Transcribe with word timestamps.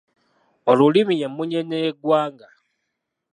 Olulimi 0.69 1.13
y'emmunyeenye 1.21 1.77
y'eggwanga. 1.83 2.47